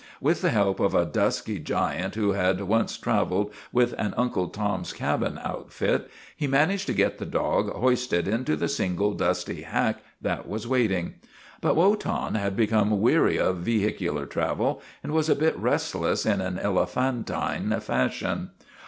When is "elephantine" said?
16.57-17.79